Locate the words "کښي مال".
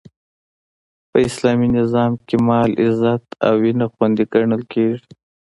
2.27-2.69